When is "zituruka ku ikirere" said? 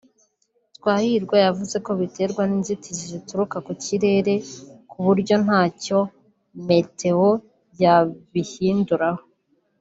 3.11-4.33